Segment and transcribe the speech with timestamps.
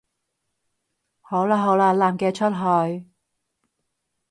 [1.21, 3.07] 好喇好喇，男嘅出去